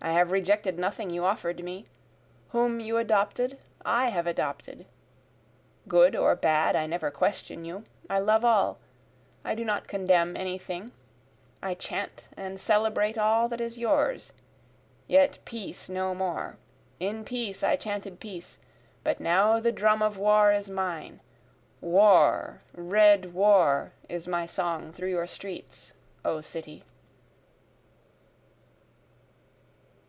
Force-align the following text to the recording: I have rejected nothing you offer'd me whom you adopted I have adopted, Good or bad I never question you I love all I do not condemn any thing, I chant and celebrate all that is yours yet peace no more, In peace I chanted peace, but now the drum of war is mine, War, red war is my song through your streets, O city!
I 0.00 0.08
have 0.10 0.32
rejected 0.32 0.78
nothing 0.78 1.08
you 1.08 1.24
offer'd 1.24 1.64
me 1.64 1.86
whom 2.50 2.78
you 2.78 2.98
adopted 2.98 3.56
I 3.86 4.08
have 4.08 4.26
adopted, 4.26 4.84
Good 5.88 6.14
or 6.14 6.36
bad 6.36 6.76
I 6.76 6.84
never 6.86 7.10
question 7.10 7.64
you 7.64 7.84
I 8.10 8.18
love 8.18 8.44
all 8.44 8.76
I 9.46 9.54
do 9.54 9.64
not 9.64 9.88
condemn 9.88 10.36
any 10.36 10.58
thing, 10.58 10.92
I 11.62 11.72
chant 11.72 12.28
and 12.36 12.60
celebrate 12.60 13.16
all 13.16 13.48
that 13.48 13.62
is 13.62 13.78
yours 13.78 14.34
yet 15.06 15.38
peace 15.46 15.88
no 15.88 16.14
more, 16.14 16.58
In 17.00 17.24
peace 17.24 17.62
I 17.62 17.74
chanted 17.74 18.20
peace, 18.20 18.58
but 19.04 19.20
now 19.20 19.58
the 19.58 19.72
drum 19.72 20.02
of 20.02 20.18
war 20.18 20.52
is 20.52 20.68
mine, 20.68 21.20
War, 21.80 22.60
red 22.74 23.32
war 23.32 23.92
is 24.10 24.28
my 24.28 24.44
song 24.44 24.92
through 24.92 25.08
your 25.10 25.26
streets, 25.26 25.94
O 26.26 26.42
city! 26.42 26.84